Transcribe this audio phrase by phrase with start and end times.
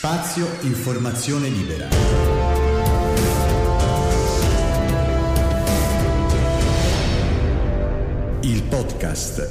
[0.00, 1.88] Spazio Informazione Libera.
[8.42, 9.50] Il podcast.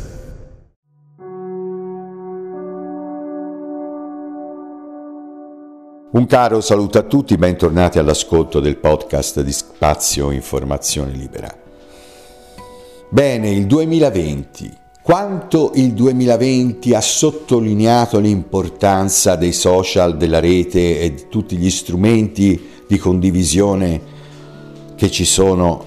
[6.11, 11.53] Un caro saluto a tutti, bentornati all'ascolto del podcast di Spazio Informazione Libera.
[13.09, 21.25] Bene, il 2020 quanto il 2020 ha sottolineato l'importanza dei social, della rete e di
[21.29, 24.01] tutti gli strumenti di condivisione
[24.97, 25.85] che ci sono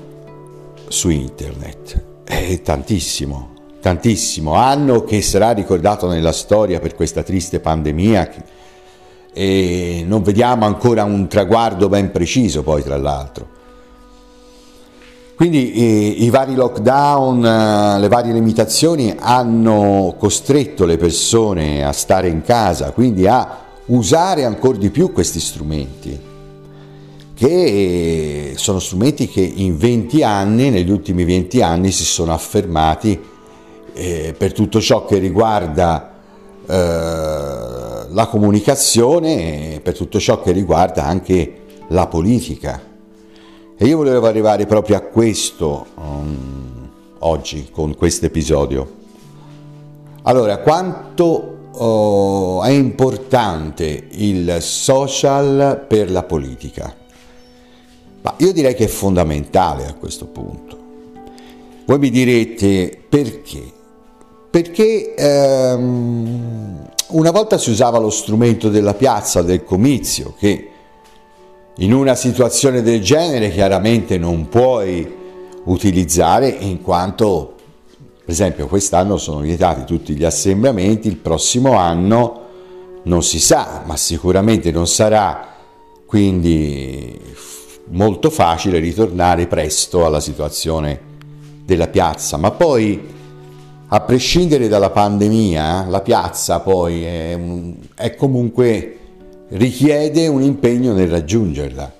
[0.89, 2.03] su internet.
[2.25, 3.51] È tantissimo,
[3.83, 4.55] tantissimo.
[4.55, 8.31] Anno che sarà ricordato nella storia per questa triste pandemia
[9.35, 13.60] e non vediamo ancora un traguardo ben preciso poi tra l'altro.
[15.41, 22.29] Quindi eh, i vari lockdown, eh, le varie limitazioni hanno costretto le persone a stare
[22.29, 26.21] in casa, quindi a usare ancora di più questi strumenti,
[27.35, 33.19] che sono strumenti che in 20 anni, negli ultimi 20 anni, si sono affermati
[33.95, 36.17] eh, per tutto ciò che riguarda
[36.67, 36.75] eh,
[38.11, 42.90] la comunicazione, per tutto ciò che riguarda anche la politica.
[43.83, 48.97] E io volevo arrivare proprio a questo um, oggi con questo episodio.
[50.25, 56.95] Allora, quanto oh, è importante il social per la politica?
[58.21, 60.79] Ma io direi che è fondamentale a questo punto.
[61.87, 63.63] Voi mi direte perché?
[64.51, 70.70] Perché ehm, una volta si usava lo strumento della piazza, del comizio, che
[71.81, 75.19] in una situazione del genere chiaramente non puoi
[75.65, 77.55] utilizzare in quanto
[77.97, 82.39] per esempio quest'anno sono vietati tutti gli assembramenti, il prossimo anno
[83.05, 85.49] non si sa, ma sicuramente non sarà
[86.05, 87.19] quindi
[87.89, 91.01] molto facile ritornare presto alla situazione
[91.65, 93.09] della piazza, ma poi
[93.89, 97.41] a prescindere dalla pandemia, la piazza poi è,
[97.95, 99.00] è comunque
[99.51, 101.99] richiede un impegno nel raggiungerla.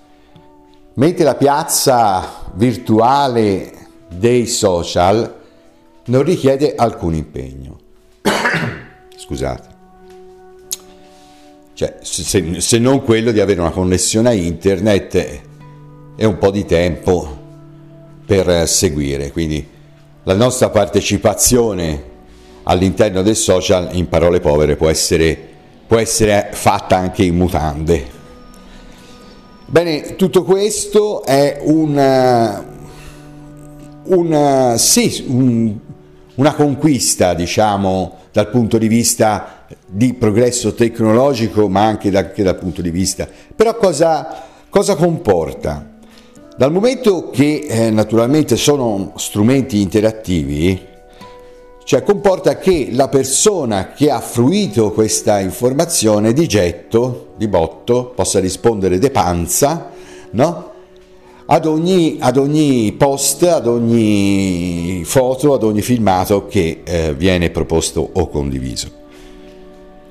[0.95, 3.73] Mentre la piazza virtuale
[4.09, 5.39] dei social
[6.07, 7.79] non richiede alcun impegno.
[9.17, 9.69] Scusate.
[11.75, 15.41] Cioè, se, se, non quello di avere una connessione a internet
[16.17, 17.39] e un po' di tempo
[18.27, 19.33] per seguire.
[19.33, 19.67] Quindi
[20.25, 22.09] la nostra partecipazione
[22.65, 25.50] all'interno del social, in parole povere, può essere
[25.91, 28.07] può essere fatta anche in mutande.
[29.67, 32.65] Bene, tutto questo è una,
[34.05, 35.77] una, sì, un,
[36.37, 42.57] una conquista, diciamo, dal punto di vista di progresso tecnologico, ma anche, da, anche dal
[42.57, 43.27] punto di vista.
[43.57, 45.91] Però cosa, cosa comporta?
[46.57, 50.87] Dal momento che eh, naturalmente sono strumenti interattivi,
[51.85, 58.39] cioè comporta che la persona che ha fruito questa informazione di getto, di botto, possa
[58.39, 59.91] rispondere de panza,
[60.33, 60.71] no?
[61.53, 68.09] ad, ogni, ad ogni, post, ad ogni foto, ad ogni filmato che eh, viene proposto
[68.13, 68.99] o condiviso.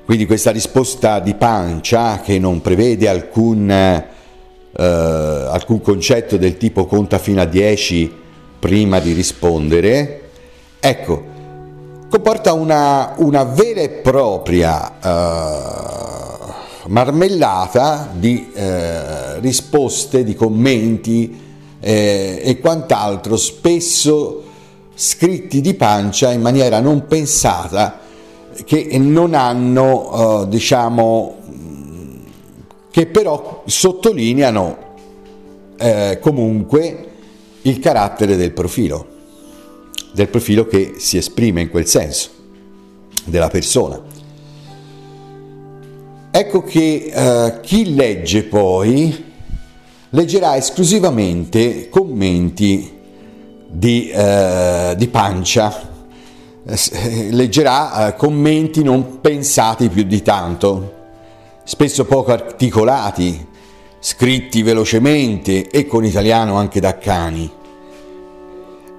[0.04, 4.04] Quindi questa risposta di pancia che non prevede alcun, eh,
[4.82, 8.12] alcun concetto del tipo conta fino a 10
[8.58, 10.22] prima di rispondere,
[10.78, 11.29] ecco,
[12.10, 21.40] comporta una, una vera e propria uh, marmellata di uh, risposte, di commenti
[21.78, 24.42] eh, e quant'altro, spesso
[24.92, 28.00] scritti di pancia in maniera non pensata,
[28.64, 31.36] che non hanno, uh, diciamo,
[32.90, 34.76] che però sottolineano
[35.78, 37.08] eh, comunque
[37.62, 39.09] il carattere del profilo
[40.12, 42.30] del profilo che si esprime in quel senso,
[43.24, 44.00] della persona.
[46.30, 49.24] Ecco che eh, chi legge poi
[50.10, 52.98] leggerà esclusivamente commenti
[53.68, 55.88] di, eh, di pancia,
[56.64, 60.94] eh, leggerà eh, commenti non pensati più di tanto,
[61.64, 63.48] spesso poco articolati,
[63.98, 67.58] scritti velocemente e con italiano anche da cani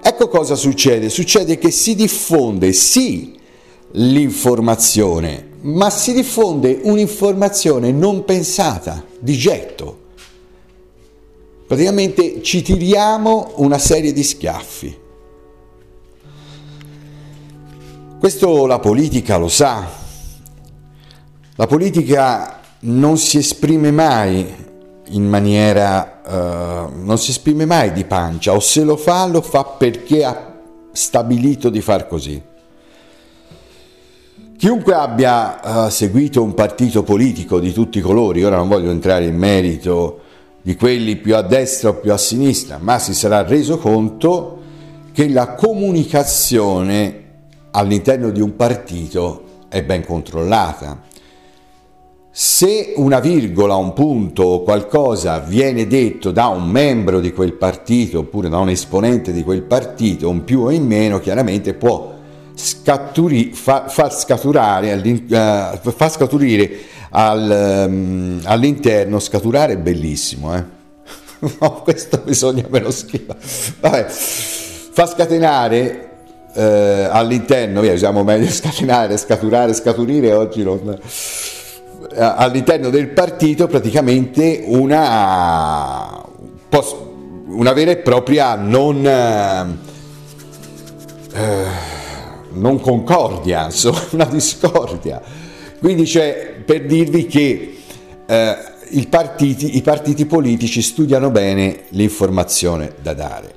[0.04, 3.38] Ecco cosa succede, succede che si diffonde sì
[3.92, 10.00] l'informazione, ma si diffonde un'informazione non pensata, di getto.
[11.68, 14.98] Praticamente ci tiriamo una serie di schiaffi.
[18.18, 19.88] Questo la politica lo sa.
[21.54, 24.61] La politica non si esprime mai
[25.12, 29.64] in maniera, uh, non si esprime mai di pancia, o se lo fa lo fa
[29.64, 30.54] perché ha
[30.92, 32.42] stabilito di far così.
[34.56, 39.24] Chiunque abbia uh, seguito un partito politico di tutti i colori, ora non voglio entrare
[39.24, 40.20] in merito
[40.62, 44.60] di quelli più a destra o più a sinistra, ma si sarà reso conto
[45.12, 47.20] che la comunicazione
[47.72, 51.10] all'interno di un partito è ben controllata.
[52.34, 58.20] Se una virgola, un punto o qualcosa viene detto da un membro di quel partito
[58.20, 62.10] oppure da un esponente di quel partito, un più o in meno, chiaramente può
[62.54, 66.70] scatturi, fa, far uh, far scaturire
[67.10, 70.64] al, um, all'interno, scaturare è bellissimo, eh?
[71.84, 73.40] questo bisogna me lo scrivere.
[74.08, 76.08] Fa scatenare
[76.54, 80.98] eh, all'interno, via, usiamo meglio scatenare, scaturare, scaturire, oggi non...
[82.10, 86.20] Eh, all'interno del partito praticamente una,
[87.46, 89.06] una vera e propria non,
[91.32, 91.64] eh,
[92.54, 95.22] non concordia, insomma, una discordia.
[95.78, 97.78] Quindi c'è per dirvi che
[98.26, 98.56] eh,
[99.08, 103.54] partiti, i partiti politici studiano bene l'informazione da dare.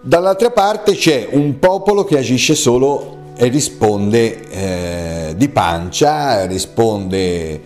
[0.00, 7.62] Dall'altra parte c'è un popolo che agisce solo e risponde eh, di pancia, risponde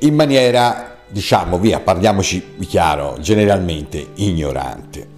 [0.00, 5.08] in maniera, diciamo, via, parliamoci chiaro, generalmente ignorante.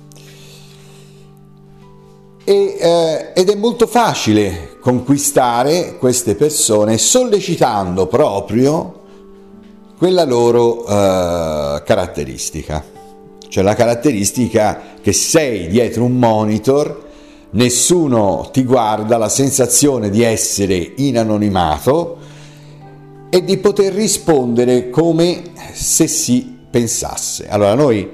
[2.45, 9.01] E, eh, ed è molto facile conquistare queste persone sollecitando proprio
[9.97, 12.93] quella loro eh, caratteristica
[13.55, 17.04] cioè la caratteristica che sei dietro un monitor,
[17.55, 22.19] nessuno ti guarda, la sensazione di essere in anonimato
[23.31, 25.43] e di poter rispondere come
[25.73, 27.49] se si pensasse.
[27.49, 28.11] Allora noi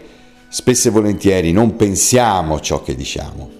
[0.48, 3.58] spesso e volentieri non pensiamo ciò che diciamo.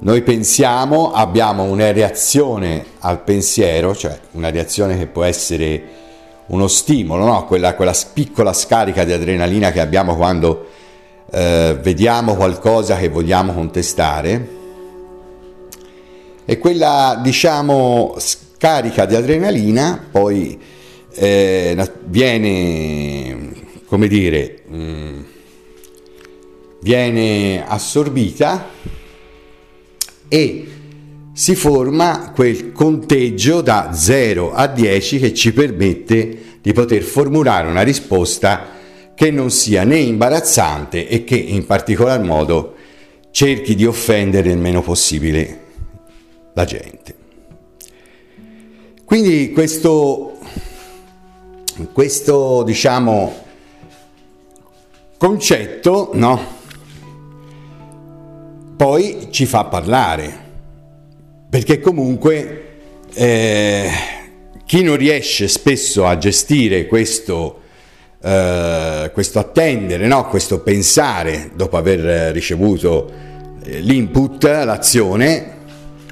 [0.00, 6.00] Noi pensiamo, abbiamo una reazione al pensiero, cioè una reazione che può essere
[6.46, 7.46] uno stimolo, no?
[7.46, 10.70] quella, quella, piccola scarica di adrenalina che abbiamo quando
[11.34, 14.60] eh, vediamo qualcosa che vogliamo contestare.
[16.44, 20.60] E quella, diciamo, scarica di adrenalina poi
[21.14, 23.50] eh, viene,
[23.86, 25.20] come dire, mh, mm,
[26.82, 28.68] viene assorbita
[30.28, 30.66] e
[31.32, 37.82] si forma quel conteggio da 0 a 10 che ci permette di poter formulare una
[37.82, 38.80] risposta
[39.22, 42.74] che non sia né imbarazzante e che in particolar modo
[43.30, 45.60] cerchi di offendere il meno possibile
[46.54, 47.14] la gente.
[49.04, 50.38] Quindi questo,
[51.92, 53.44] questo diciamo,
[55.16, 56.46] concetto no?
[58.76, 60.50] poi ci fa parlare
[61.48, 62.80] perché comunque
[63.14, 63.88] eh,
[64.66, 67.61] chi non riesce spesso a gestire questo,
[68.22, 70.26] eh, questo attendere, no?
[70.28, 73.10] questo pensare dopo aver ricevuto
[73.64, 75.50] eh, l'input, l'azione,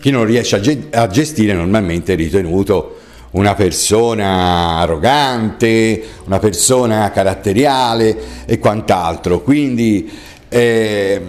[0.01, 0.57] chi non riesce
[0.91, 2.97] a gestire normalmente è ritenuto
[3.33, 9.43] una persona arrogante, una persona caratteriale e quant'altro.
[9.43, 10.11] Quindi
[10.49, 11.21] eh,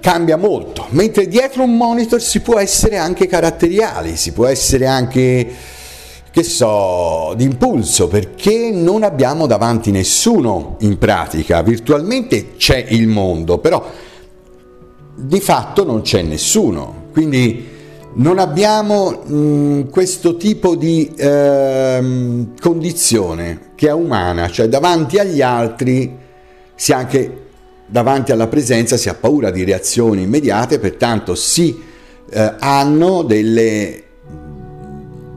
[0.00, 5.50] cambia molto, mentre dietro un monitor si può essere anche caratteriali, si può essere anche,
[6.34, 13.88] che so, d'impulso, perché non abbiamo davanti nessuno in pratica, virtualmente c'è il mondo, però
[15.14, 17.68] di fatto non c'è nessuno, quindi
[18.14, 26.18] non abbiamo mh, questo tipo di eh, condizione che è umana, cioè davanti agli altri
[26.74, 27.42] si anche
[27.86, 31.80] davanti alla presenza si ha paura di reazioni immediate, pertanto si
[32.28, 34.03] eh, hanno delle,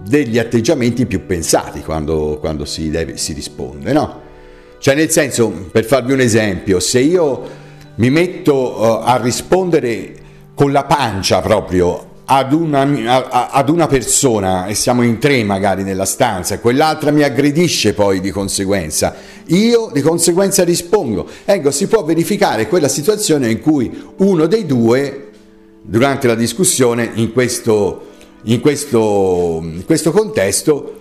[0.07, 4.21] degli atteggiamenti più pensati quando, quando si, deve, si risponde, no?
[4.79, 10.15] Cioè nel senso, per farvi un esempio, se io mi metto uh, a rispondere
[10.53, 16.03] con la pancia proprio ad una, ad una, persona e siamo in tre magari nella
[16.03, 21.27] stanza e quell'altra mi aggredisce poi di conseguenza, io di conseguenza rispondo.
[21.45, 25.29] Ecco, si può verificare quella situazione in cui uno dei due,
[25.81, 28.07] durante la discussione, in questo,
[28.47, 30.97] in questo, in questo contesto,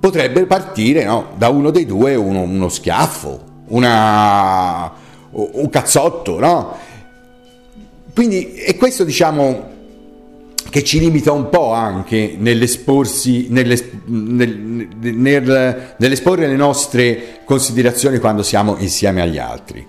[0.00, 4.92] potrebbe partire no, da uno dei due uno, uno schiaffo, una,
[5.30, 6.76] un cazzotto, no?
[8.12, 9.72] Quindi, e questo diciamo
[10.68, 18.42] che ci limita un po' anche nell'esporsi, nell'es, nel, nel, nell'esporre le nostre considerazioni quando
[18.42, 19.86] siamo insieme agli altri,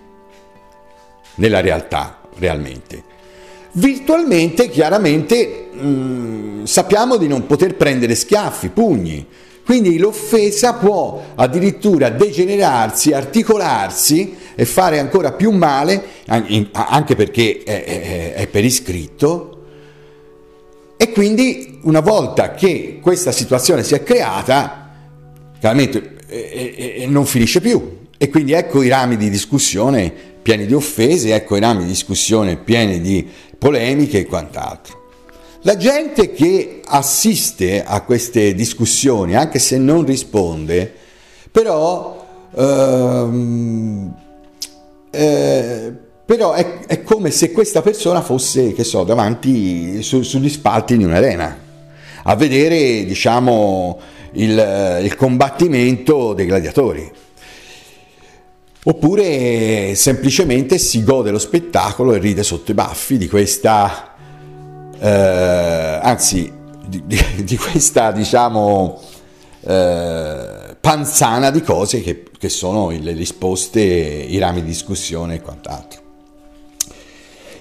[1.36, 3.04] nella realtà, realmente.
[3.74, 9.25] Virtualmente, chiaramente, mh, mm, sappiamo di non poter prendere schiaffi, pugni,
[9.65, 18.63] quindi l'offesa può addirittura degenerarsi, articolarsi e fare ancora più male, anche perché è, per
[18.63, 19.63] iscritto,
[20.98, 24.91] e quindi una volta che questa situazione si è creata,
[25.60, 28.03] chiaramente eh, non finisce più.
[28.17, 32.55] E quindi ecco i rami di discussione pieni di offese, ecco i rami di discussione
[32.55, 33.27] pieni di
[33.58, 35.04] polemiche e quant'altro.
[35.65, 40.93] La gente che assiste a queste discussioni, anche se non risponde,
[41.50, 42.24] però,
[42.55, 44.13] ehm,
[45.10, 45.93] eh,
[46.24, 51.03] però è, è, come se questa persona fosse, che so, davanti su, sugli spalti di
[51.03, 51.57] un'arena,
[52.25, 54.00] a vedere, diciamo,
[54.34, 57.12] il, il combattimento dei gladiatori.
[58.84, 64.14] Oppure semplicemente si gode lo spettacolo e ride sotto i baffi di questa
[65.00, 66.52] eh, anzi
[66.86, 69.02] di, di, di, questa diciamo
[69.62, 76.02] eh, panzana di cose che, che sono le risposte, i rami di discussione e quant'altro.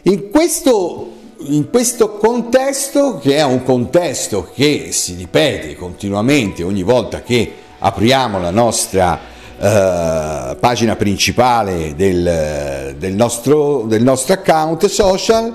[0.03, 1.12] In questo,
[1.47, 8.38] in questo contesto, che è un contesto che si ripete continuamente ogni volta che apriamo
[8.38, 9.19] la nostra
[9.59, 15.55] eh, pagina principale del, del, nostro, del nostro account social,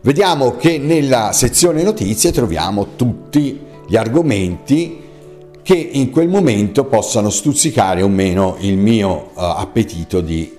[0.00, 5.04] Vediamo che nella sezione notizie troviamo tutti gli argomenti
[5.62, 10.56] che in quel momento possano stuzzicare o meno il mio uh, appetito di,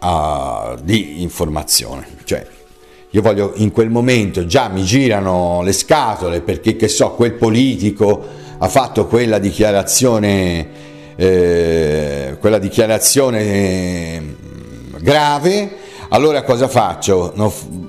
[0.00, 2.06] uh, di informazione.
[2.24, 2.44] Cioè,
[3.10, 8.20] io voglio in quel momento già mi girano le scatole perché che so, quel politico
[8.58, 10.68] ha fatto quella dichiarazione,
[11.14, 14.36] eh, quella dichiarazione
[14.98, 17.32] grave allora cosa faccio?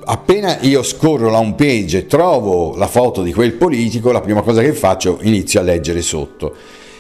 [0.06, 4.42] appena io scorro la home page e trovo la foto di quel politico, la prima
[4.42, 6.54] cosa che faccio inizio a leggere sotto.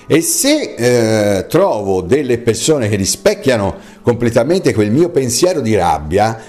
[0.07, 6.41] E se eh, trovo delle persone che rispecchiano completamente quel mio pensiero di rabbia,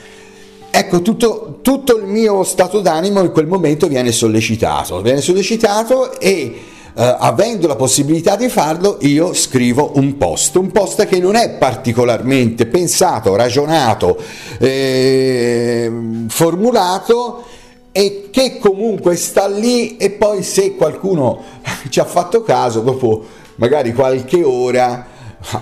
[0.70, 6.58] ecco tutto, tutto il mio stato d'animo in quel momento viene sollecitato, viene sollecitato e
[7.00, 11.52] eh, avendo la possibilità di farlo, io scrivo un post, un post che non è
[11.52, 14.18] particolarmente pensato, ragionato,
[14.58, 15.90] eh,
[16.28, 17.46] formulato
[17.90, 21.42] e che comunque sta lì e poi se qualcuno
[21.88, 25.06] ci ha fatto caso, dopo magari qualche ora,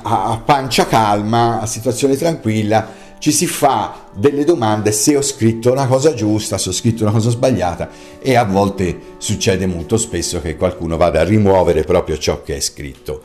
[0.02, 2.85] a pancia calma, a situazione tranquilla,
[3.19, 7.13] ci si fa delle domande se ho scritto una cosa giusta, se ho scritto una
[7.13, 7.89] cosa sbagliata
[8.21, 12.61] e a volte succede molto spesso che qualcuno vada a rimuovere proprio ciò che è
[12.61, 13.23] scritto.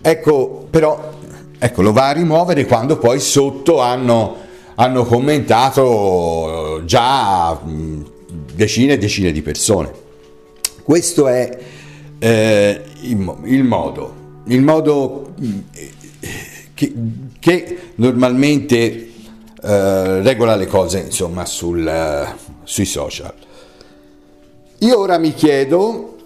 [0.00, 1.12] Ecco, però,
[1.58, 4.36] ecco, lo va a rimuovere quando poi sotto hanno,
[4.74, 7.60] hanno commentato già
[8.54, 10.06] decine e decine di persone.
[10.82, 11.58] Questo è
[12.18, 14.14] eh, il, il, modo,
[14.46, 15.34] il modo
[16.74, 16.92] che,
[17.38, 19.07] che normalmente
[19.68, 22.26] eh, regola le cose insomma sul, uh,
[22.62, 23.34] sui social.
[24.78, 26.16] Io ora mi chiedo,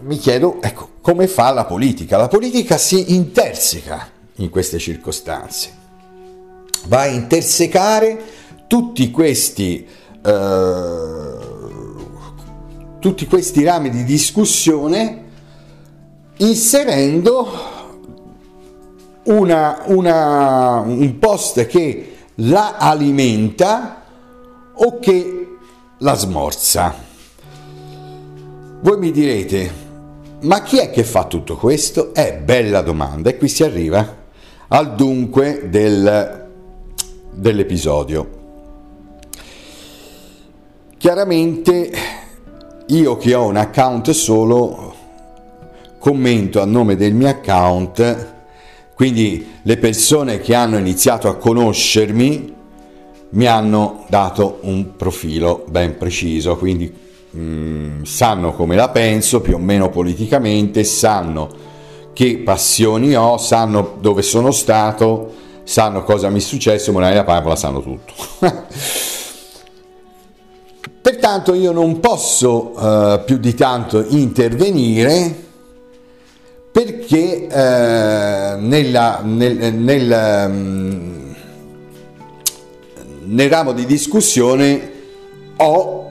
[0.00, 2.18] mi chiedo ecco, come fa la politica.
[2.18, 5.70] La politica si interseca in queste circostanze,
[6.88, 8.22] va a intersecare
[8.66, 9.86] tutti questi,
[10.22, 11.38] uh,
[12.98, 15.24] tutti questi rami di discussione
[16.36, 17.48] inserendo
[19.22, 22.09] una, una, un post che
[22.42, 24.02] la alimenta
[24.74, 25.56] o che
[25.98, 26.94] la smorza.
[28.80, 29.70] Voi mi direte,
[30.40, 32.14] ma chi è che fa tutto questo?
[32.14, 34.16] È bella domanda e qui si arriva
[34.68, 36.48] al dunque del,
[37.30, 38.38] dell'episodio.
[40.96, 41.92] Chiaramente
[42.86, 44.94] io che ho un account solo
[45.98, 48.38] commento a nome del mio account
[49.00, 52.54] quindi le persone che hanno iniziato a conoscermi
[53.30, 56.92] mi hanno dato un profilo ben preciso, quindi
[57.30, 61.48] mh, mm, sanno come la penso più o meno politicamente, sanno
[62.12, 67.56] che passioni ho, sanno dove sono stato, sanno cosa mi è successo, Morale la Papola
[67.56, 68.12] sanno tutto.
[71.00, 75.48] Pertanto io non posso uh, più di tanto intervenire
[76.72, 81.30] perché eh, nella, nel, nel, mm,
[83.24, 84.92] nel, ramo di discussione
[85.56, 86.10] ho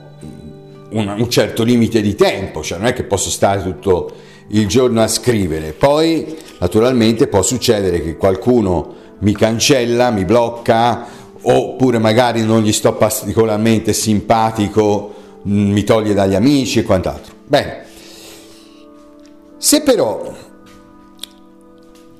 [0.90, 4.12] un, un certo limite di tempo, cioè non è che posso stare tutto
[4.48, 5.72] il giorno a scrivere.
[5.72, 11.06] Poi naturalmente può succedere che qualcuno mi cancella, mi blocca,
[11.42, 15.14] oppure magari non gli sto particolarmente simpatico,
[15.48, 17.32] mm, mi toglie dagli amici e quant'altro.
[17.46, 17.84] Bene,
[19.56, 20.39] se però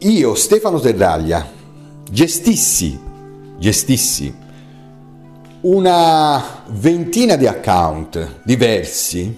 [0.02, 1.46] io, Stefano Terraglia,
[2.10, 2.98] gestissi,
[3.58, 4.34] gestissi
[5.62, 9.36] una ventina di account diversi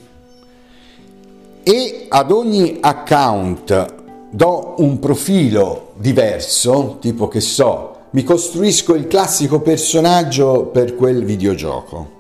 [1.65, 3.95] e ad ogni account
[4.31, 12.11] do un profilo diverso, tipo che so, mi costruisco il classico personaggio per quel videogioco,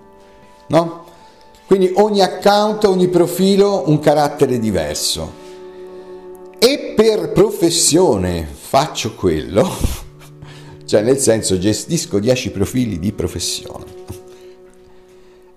[0.67, 1.05] no?
[1.67, 5.42] Quindi ogni account, ogni profilo un carattere diverso.
[6.65, 9.69] E per professione faccio quello,
[10.87, 13.85] cioè nel senso gestisco 10 profili di professione.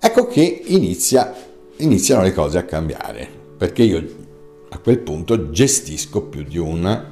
[0.00, 1.32] Ecco che inizia,
[1.76, 4.04] iniziano le cose a cambiare, perché io
[4.68, 7.08] a quel punto gestisco più di una,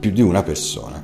[0.00, 1.00] più di una persona.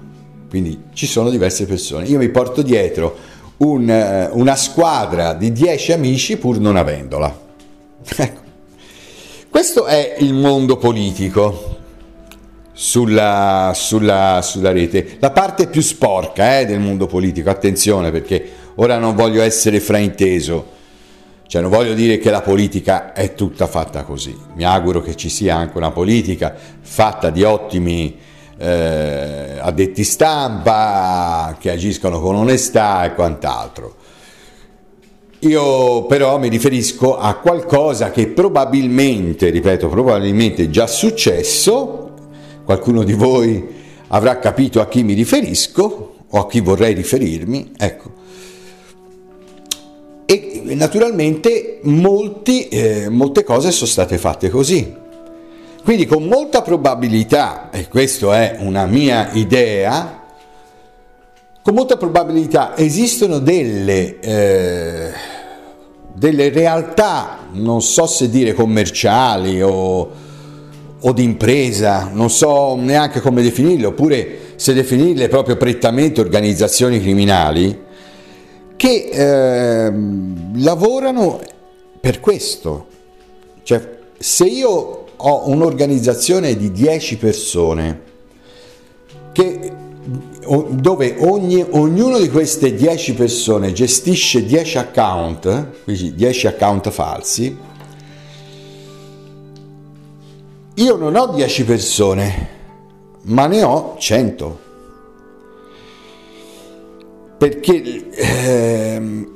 [0.49, 2.07] Quindi ci sono diverse persone.
[2.07, 3.17] Io mi porto dietro
[3.59, 7.41] un, eh, una squadra di 10 amici pur non avendola.
[8.17, 8.41] Ecco.
[9.49, 11.79] Questo è il mondo politico
[12.73, 15.17] sulla, sulla, sulla rete.
[15.21, 20.67] La parte più sporca eh, del mondo politico, attenzione perché ora non voglio essere frainteso,
[21.47, 24.37] cioè non voglio dire che la politica è tutta fatta così.
[24.55, 28.17] Mi auguro che ci sia anche una politica fatta di ottimi
[28.57, 33.97] eh, addetti stampa che agiscono con onestà e quant'altro.
[35.41, 42.12] Io però mi riferisco a qualcosa che probabilmente, ripeto, probabilmente è già successo,
[42.65, 43.67] qualcuno di voi
[44.09, 48.21] avrà capito a chi mi riferisco o a chi vorrei riferirmi, ecco.
[50.25, 55.01] E naturalmente molti, eh, molte cose sono state fatte così.
[55.83, 60.21] Quindi con molta probabilità, e questa è una mia idea,
[61.63, 65.13] con molta probabilità esistono delle, eh,
[66.15, 70.11] delle realtà, non so se dire commerciali o,
[71.05, 77.77] o di impresa, non so neanche come definirle, oppure se definirle proprio prettamente organizzazioni criminali,
[78.77, 79.93] che eh,
[80.55, 81.41] lavorano
[82.01, 82.87] per questo.
[83.63, 88.01] Cioè, se io ho un'organizzazione di 10 persone
[89.33, 89.73] che,
[90.71, 97.57] dove ogni, ognuno di queste 10 persone gestisce 10 account, quindi 10 account falsi,
[100.83, 102.49] io non ho 10 persone,
[103.23, 104.59] ma ne ho 100.
[107.39, 109.29] Perché eh,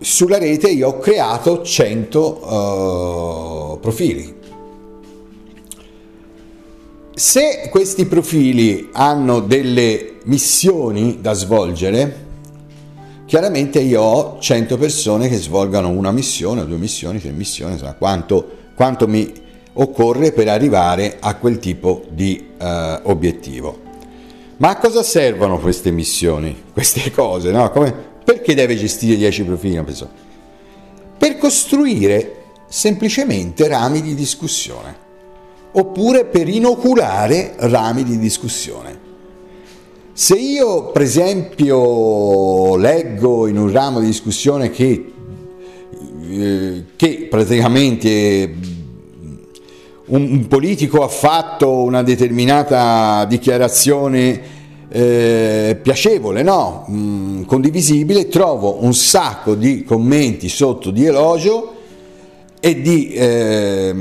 [0.00, 4.38] sulla rete io ho creato 100 uh, eh, profili
[7.20, 12.28] se questi profili hanno delle missioni da svolgere,
[13.26, 19.06] chiaramente io ho 100 persone che svolgano una missione, due missioni, tre missioni, quanto, quanto
[19.06, 19.30] mi
[19.80, 22.64] occorre per arrivare a quel tipo di uh,
[23.04, 23.88] obiettivo.
[24.58, 27.50] Ma a cosa servono queste missioni, queste cose?
[27.50, 27.70] No?
[27.70, 27.92] Come,
[28.24, 29.82] perché deve gestire 10 profili?
[31.18, 32.36] Per costruire
[32.68, 35.08] semplicemente rami di discussione
[35.72, 39.08] oppure per inoculare rami di discussione.
[40.12, 45.12] Se io, per esempio, leggo in un ramo di discussione che,
[46.28, 48.52] eh, che praticamente
[50.10, 54.40] un, un, politico ha fatto una determinata dichiarazione
[54.88, 56.86] eh, piacevole, no?
[56.90, 61.74] Mm, condivisibile, trovo un sacco di commenti sotto di elogio
[62.60, 63.12] e di...
[63.12, 63.94] Eh,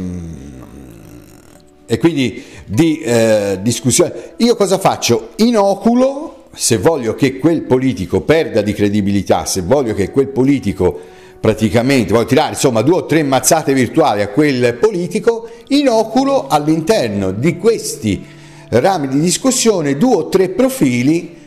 [1.92, 4.34] e quindi di eh, discussione.
[4.38, 5.30] Io cosa faccio?
[5.38, 11.00] Inoculo, se voglio che quel politico perda di credibilità, se voglio che quel politico
[11.40, 17.58] praticamente, voglio tirare insomma due o tre mazzate virtuali a quel politico, inoculo all'interno di
[17.58, 18.26] questi
[18.70, 21.38] rami di discussione due o tre profili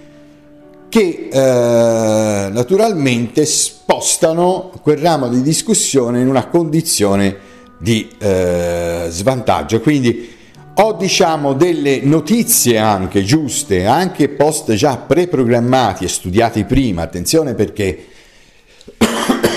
[0.88, 9.80] che eh, naturalmente spostano quel ramo di discussione in una condizione di eh, svantaggio.
[9.80, 10.40] Quindi
[10.74, 18.06] ho diciamo delle notizie anche giuste, anche post già preprogrammati e studiati prima, attenzione perché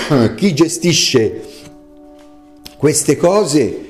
[0.36, 1.42] chi gestisce
[2.76, 3.84] queste cose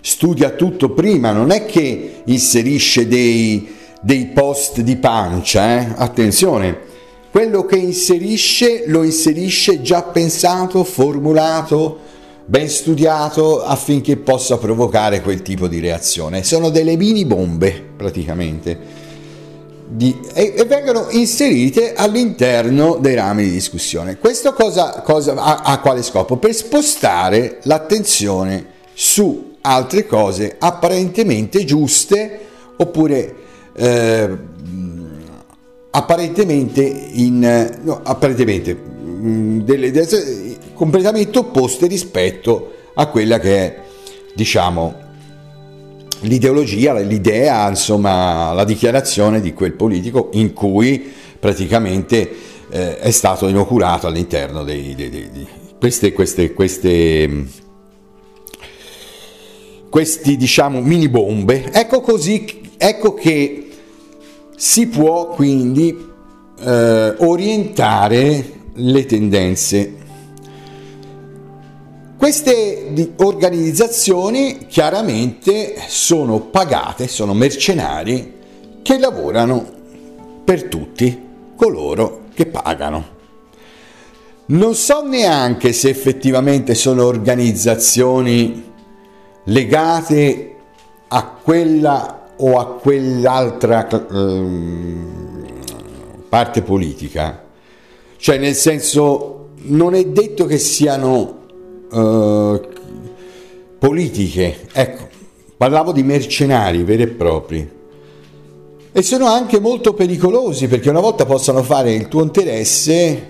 [0.00, 3.68] studia tutto prima, non è che inserisce dei,
[4.00, 5.92] dei post di pancia, eh?
[5.96, 6.90] attenzione,
[7.30, 11.98] quello che inserisce lo inserisce già pensato, formulato,
[12.44, 16.42] ben studiato affinché possa provocare quel tipo di reazione.
[16.42, 19.01] Sono delle mini bombe praticamente
[19.94, 24.18] di, e, e, vengono inserite all'interno dei rami di discussione.
[24.18, 26.36] Questo cosa, cosa a, a quale scopo?
[26.36, 32.40] Per spostare l'attenzione su altre cose apparentemente giuste
[32.76, 33.34] oppure
[33.74, 34.38] eh,
[35.90, 43.80] apparentemente, in, no, apparentemente mh, mm, delle, delle, completamente opposte rispetto a quella che è
[44.34, 45.01] diciamo
[46.22, 52.30] l'ideologia, l'idea, insomma, la dichiarazione di quel politico in cui praticamente
[52.70, 55.46] eh, è stato inoculato all'interno di
[55.78, 57.46] queste, queste, queste,
[59.88, 61.70] questi, diciamo, mini bombe.
[61.72, 63.68] Ecco così, ecco che
[64.56, 66.10] si può quindi
[66.60, 70.00] eh, orientare le tendenze
[72.22, 78.34] queste organizzazioni chiaramente sono pagate, sono mercenari
[78.80, 79.68] che lavorano
[80.44, 81.20] per tutti
[81.56, 83.06] coloro che pagano.
[84.46, 88.70] Non so neanche se effettivamente sono organizzazioni
[89.46, 90.54] legate
[91.08, 94.46] a quella o a quell'altra eh,
[96.28, 97.46] parte politica.
[98.16, 101.40] Cioè nel senso non è detto che siano
[101.92, 102.60] uh,
[103.78, 105.08] politiche, ecco,
[105.56, 107.70] parlavo di mercenari veri e propri.
[108.94, 113.26] E sono anche molto pericolosi perché una volta possono fare il tuo interesse,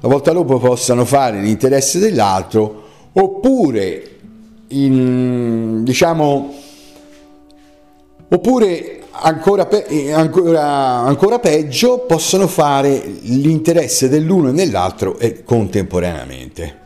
[0.00, 4.10] una volta dopo possono fare l'interesse dell'altro, oppure,
[4.68, 6.54] in, diciamo,
[8.28, 16.82] oppure ancora, pe- ancora, ancora, peggio, possono fare l'interesse dell'uno e dell'altro contemporaneamente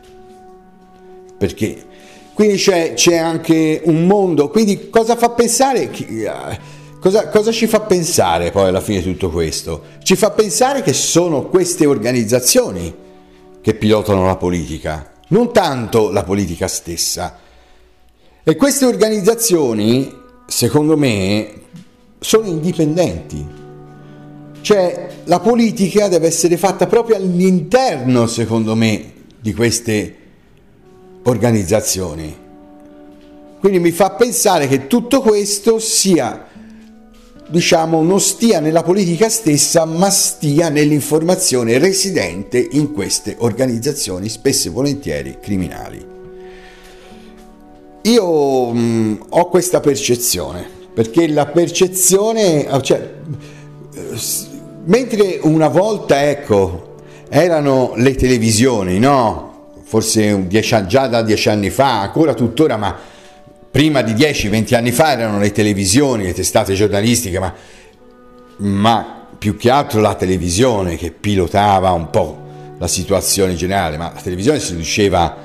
[1.39, 1.87] perché
[2.33, 5.89] quindi c'è, c'è, anche un mondo, quindi cosa fa pensare,
[7.01, 9.83] cosa, cosa ci fa pensare poi alla fine di tutto questo?
[10.01, 12.95] Ci fa pensare che sono queste organizzazioni
[13.59, 17.39] che pilotano la politica, non tanto la politica stessa.
[18.41, 20.09] E queste organizzazioni,
[20.45, 21.51] secondo me,
[22.19, 23.45] sono indipendenti.
[24.61, 30.18] Cioè la politica deve essere fatta proprio all'interno, secondo me, di queste
[31.29, 32.47] organizzazioni.
[33.59, 36.47] Quindi mi fa pensare che tutto questo sia,
[37.47, 44.71] diciamo, non stia nella politica stessa, ma stia nell'informazione residente in queste organizzazioni, spesso e
[44.71, 46.05] volentieri criminali.
[48.03, 53.13] Io mh, mm, ho questa percezione, perché la percezione, cioè,
[54.85, 56.95] mentre una volta, ecco,
[57.27, 59.48] erano le televisioni, no?
[59.89, 62.95] Forse dieci, già da dieci anni fa, ancora tuttora, ma
[63.71, 67.51] prima di 10-20 anni fa erano le televisioni, le testate giornalistiche, ma,
[68.57, 72.37] ma, più che altro la televisione che pilotava un po'
[72.77, 75.35] la situazione generale, ma la televisione si riduceva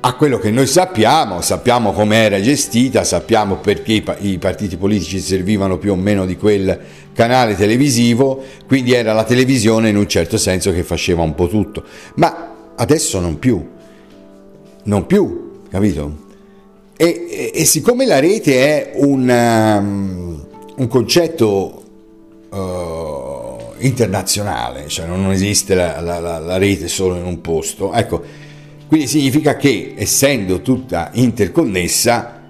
[0.00, 5.76] a quello che noi sappiamo, sappiamo come era gestita, sappiamo perché i partiti politici servivano
[5.76, 6.80] più o meno di quel
[7.12, 11.84] canale televisivo, quindi era la televisione in un certo senso che faceva un po' tutto.
[12.14, 13.64] Ma adesso non più,
[14.84, 16.30] non più, capito?
[16.96, 21.82] E, e, e siccome la rete è un, um, un concetto
[22.50, 28.22] uh, internazionale, cioè non esiste la, la, la, la rete solo in un posto, ecco,
[28.86, 32.40] quindi significa che essendo tutta interconnessa,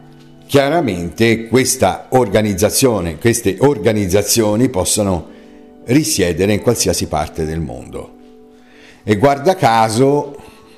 [0.46, 5.28] chiaramente questa organizzazione, queste organizzazioni possono
[5.84, 8.20] risiedere in qualsiasi parte del mondo.
[9.04, 10.36] E guarda caso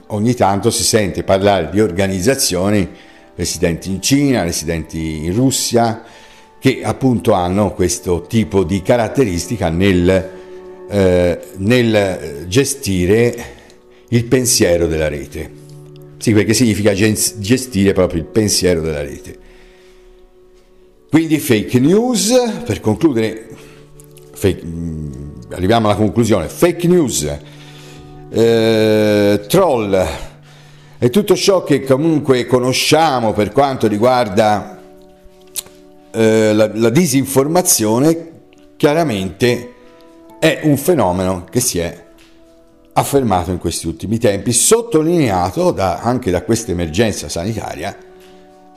[0.09, 2.89] ogni tanto si sente parlare di organizzazioni
[3.35, 6.03] residenti in Cina, residenti in Russia,
[6.59, 10.31] che appunto hanno questo tipo di caratteristica nel,
[10.89, 13.35] eh, nel gestire
[14.09, 15.63] il pensiero della rete.
[16.17, 19.39] Sì, perché significa gestire proprio il pensiero della rete.
[21.11, 23.49] Quindi fake news, per concludere,
[24.33, 25.13] fake, mm,
[25.51, 27.39] arriviamo alla conclusione, fake news
[28.35, 30.07] eh, troll.
[30.99, 34.81] E tutto ciò che comunque conosciamo per quanto riguarda
[36.11, 38.33] eh, la, la disinformazione,
[38.77, 39.73] chiaramente
[40.41, 42.03] è un fenomeno che si è
[42.95, 47.97] affermato in questi ultimi tempi, sottolineato da, anche da questa emergenza sanitaria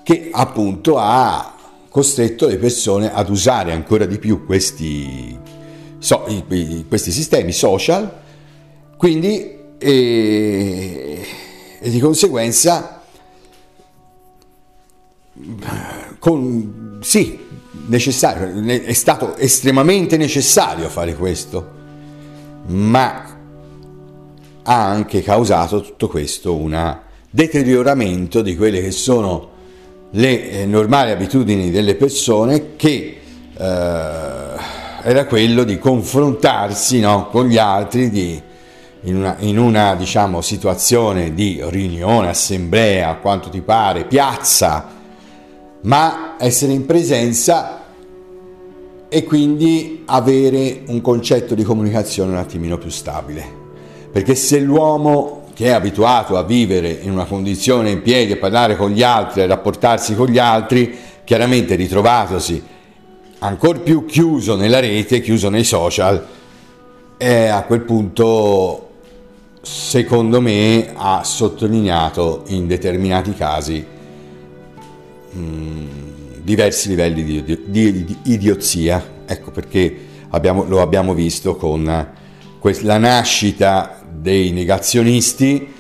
[0.04, 1.56] che appunto ha
[1.90, 5.38] costretto le persone ad usare ancora di più questi,
[6.00, 6.26] so,
[6.88, 8.26] questi sistemi social
[8.98, 11.26] quindi eh,
[11.80, 13.02] e di conseguenza
[16.20, 17.40] con, sì,
[17.88, 21.76] necessario, è stato estremamente necessario fare questo,
[22.68, 23.36] ma
[24.64, 29.56] ha anche causato tutto questo un deterioramento di quelle che sono
[30.12, 33.20] le eh, normali abitudini delle persone che
[33.54, 33.66] eh,
[35.04, 38.42] era quello di confrontarsi no, con gli altri di,
[39.02, 44.88] in una, in una diciamo, situazione di riunione, assemblea, quanto ti pare, piazza,
[45.82, 47.84] ma essere in presenza
[49.10, 53.66] e quindi avere un concetto di comunicazione un attimino più stabile.
[54.12, 58.76] Perché se l'uomo che è abituato a vivere in una condizione in piedi, a parlare
[58.76, 62.76] con gli altri, a rapportarsi con gli altri, chiaramente ritrovatosi
[63.40, 66.26] ancora più chiuso nella rete, chiuso nei social,
[67.18, 68.87] e a quel punto,
[69.68, 73.86] secondo me, ha sottolineato in determinati casi
[75.32, 75.88] mh, mm,
[76.42, 79.24] diversi livelli di, di, di, di, idiozia.
[79.26, 79.96] Ecco perché
[80.30, 85.74] abbiamo, lo abbiamo visto con la nascita dei negazionisti,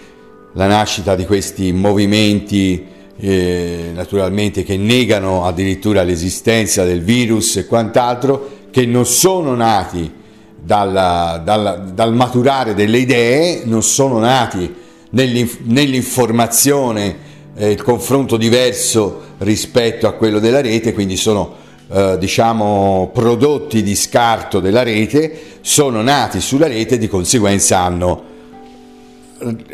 [0.53, 8.65] la nascita di questi movimenti eh, naturalmente che negano addirittura l'esistenza del virus e quant'altro,
[8.69, 10.25] che non sono nati
[10.59, 14.73] dalla, dalla, dal maturare delle idee, non sono nati
[15.11, 17.15] nell'inf- nell'informazione,
[17.55, 23.95] eh, il confronto diverso rispetto a quello della rete, quindi sono eh, diciamo prodotti di
[23.95, 28.35] scarto della rete, sono nati sulla rete e di conseguenza hanno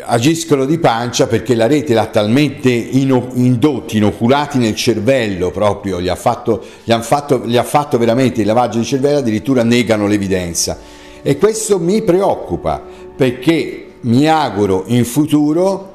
[0.00, 6.16] agiscono di pancia perché la rete l'ha talmente indotti, inoculati nel cervello proprio, gli ha,
[6.16, 10.78] fatto, gli, fatto, gli ha fatto veramente il lavaggio di cervello, addirittura negano l'evidenza.
[11.22, 12.82] E questo mi preoccupa
[13.16, 15.92] perché mi auguro in futuro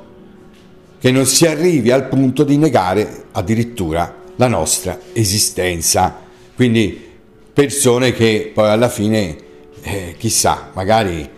[0.99, 6.17] che non si arrivi al punto di negare addirittura la nostra esistenza.
[6.55, 7.07] Quindi
[7.53, 9.35] persone che poi alla fine,
[9.81, 11.37] eh, chissà, magari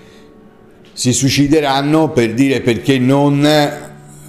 [0.93, 3.47] si suicideranno per dire perché non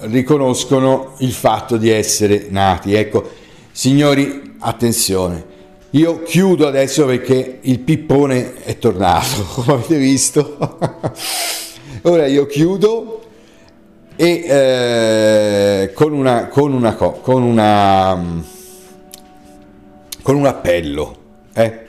[0.01, 2.93] riconoscono il fatto di essere nati.
[2.93, 3.29] Ecco,
[3.71, 5.51] signori, attenzione.
[5.91, 10.57] Io chiudo adesso perché il pippone è tornato, come avete visto.
[12.03, 13.23] Ora io chiudo
[14.15, 18.43] e eh, con, una, con, una, con, una,
[20.21, 21.17] con un appello.
[21.53, 21.81] Eh.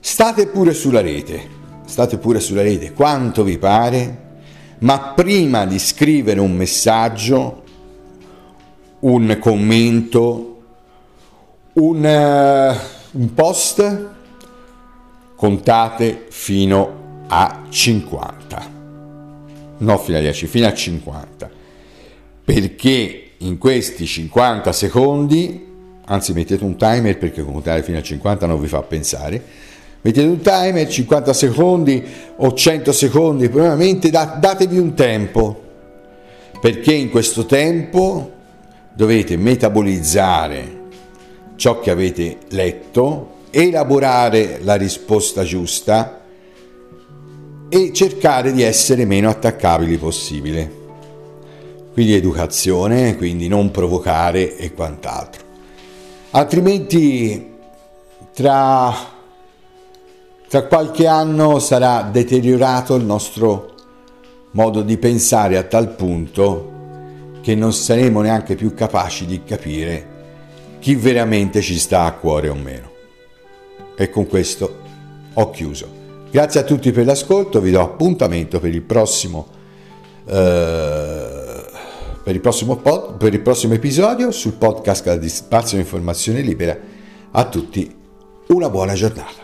[0.00, 1.53] State pure sulla rete
[1.84, 4.22] state pure sulla rete quanto vi pare,
[4.78, 7.62] ma prima di scrivere un messaggio,
[9.00, 10.62] un commento,
[11.74, 14.08] un, uh, un post,
[15.36, 18.72] contate fino a 50.
[19.76, 21.50] No fino a 10, fino a 50.
[22.44, 25.66] Perché in questi 50 secondi,
[26.06, 29.42] anzi mettete un timer perché contare fino a 50 non vi fa pensare,
[30.04, 32.04] mettete un timer 50 secondi
[32.36, 35.62] o 100 secondi probabilmente datevi un tempo
[36.60, 38.30] perché in questo tempo
[38.92, 40.82] dovete metabolizzare
[41.56, 46.20] ciò che avete letto elaborare la risposta giusta
[47.68, 50.82] e cercare di essere meno attaccabili possibile.
[51.92, 55.42] Quindi educazione quindi non provocare e quant'altro.
[56.30, 57.52] Altrimenti
[58.34, 58.92] tra
[60.54, 63.72] tra qualche anno sarà deteriorato il nostro
[64.52, 70.94] modo di pensare a tal punto che non saremo neanche più capaci di capire chi
[70.94, 72.88] veramente ci sta a cuore o meno.
[73.96, 74.78] E con questo
[75.32, 75.88] ho chiuso.
[76.30, 79.48] Grazie a tutti per l'ascolto, vi do appuntamento per il prossimo,
[80.24, 81.64] eh,
[82.22, 86.78] per il prossimo, pod, per il prossimo episodio sul podcast di Spazio Informazione Libera.
[87.32, 87.92] A tutti
[88.46, 89.43] una buona giornata.